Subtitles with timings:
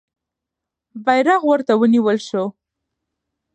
[1.05, 2.43] بیرغ ورته ونیول سو.